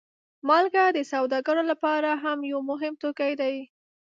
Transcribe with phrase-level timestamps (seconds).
[0.47, 3.55] مالګه د سوداګرو لپاره هم یو مهم توکی دی.